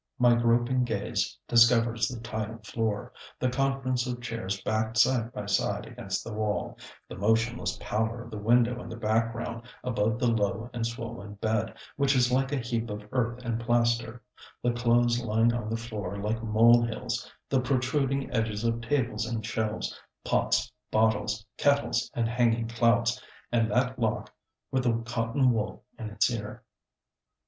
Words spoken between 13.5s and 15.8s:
plaster, the clothes lying on the